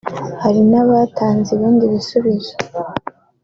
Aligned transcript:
Hari 0.43 0.61
n’abatanze 0.71 1.49
ibindi 1.53 1.83
bisubizo 1.93 2.53